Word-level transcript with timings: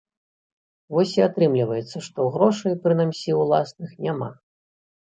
Вось 0.95 1.11
і 1.19 1.25
атрымліваецца, 1.27 1.97
што 2.09 2.27
грошай, 2.39 2.73
прынамсі 2.87 3.39
ўласных, 3.45 3.89
няма. 4.09 4.37